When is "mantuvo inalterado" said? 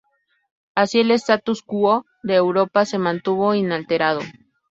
2.97-4.21